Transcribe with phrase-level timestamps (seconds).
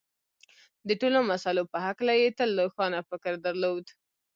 [0.87, 3.85] د ټولو مسألو په هکله یې تل روښانه فکر درلود